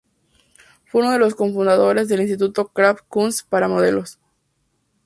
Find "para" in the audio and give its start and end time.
3.47-3.67